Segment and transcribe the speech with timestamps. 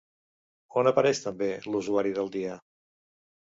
[0.83, 2.59] On apareix també l'«usuari del dia»?